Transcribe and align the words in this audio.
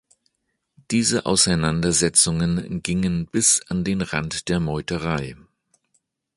Diese 0.89 1.27
Auseinandersetzungen 1.27 2.81
gingen 2.81 3.27
bis 3.27 3.61
an 3.67 3.83
den 3.83 4.01
Rand 4.01 4.49
der 4.49 4.59
Meuterei. 4.59 5.37